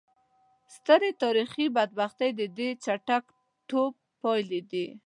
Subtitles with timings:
[0.75, 3.23] سترې تاریخي بدبختۍ د دې چټک
[3.69, 4.87] ټوپ پایلې وې.